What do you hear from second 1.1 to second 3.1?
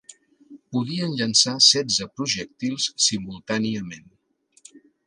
llançar setze projectils